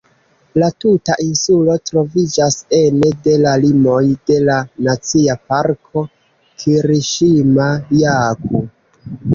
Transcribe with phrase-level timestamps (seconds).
[0.61, 4.57] La tuta insulo troviĝas ene de la limoj de la
[4.89, 6.05] Nacia Parko
[6.65, 8.67] "Kiriŝima-Jaku".